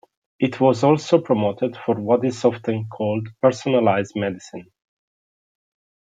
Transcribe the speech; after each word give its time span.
It 0.39 0.59
was 0.59 0.83
also 0.83 1.21
promoted 1.21 1.77
for 1.77 1.93
what 1.93 2.25
is 2.25 2.43
often 2.43 2.85
called 2.87 3.27
Personalized 3.39 4.13
Medicine. 4.15 4.65